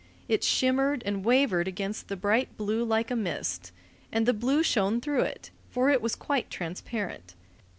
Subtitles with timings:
[0.27, 3.71] It shimmered and wavered against the bright blue like a mist,
[4.11, 7.35] and the blue shone through it, for it was quite transparent.